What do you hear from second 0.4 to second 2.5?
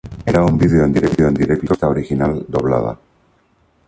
un vídeo en directo con la pista original